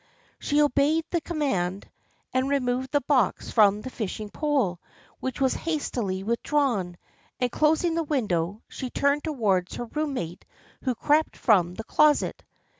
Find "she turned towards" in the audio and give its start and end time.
8.67-9.75